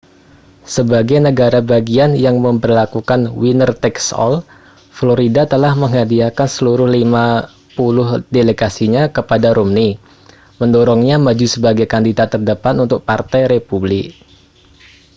[0.75, 4.35] sebagai negara bagian yang memberlakukan winner-takes-all
[4.97, 7.25] florida telah menghadiahkan seluruh lima
[7.77, 9.91] puluh delegasinya kepada romney
[10.59, 14.07] mendorongnya maju sebagai kandidat terdepan untuk partai republik